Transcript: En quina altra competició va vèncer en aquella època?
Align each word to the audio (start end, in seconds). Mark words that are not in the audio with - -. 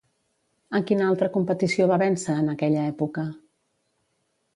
En 0.77 0.85
quina 0.91 1.03
altra 1.09 1.27
competició 1.35 1.87
va 1.91 1.99
vèncer 2.03 2.37
en 2.45 2.49
aquella 2.55 2.87
època? 2.93 3.27